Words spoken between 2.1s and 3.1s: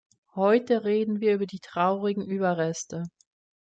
Überreste.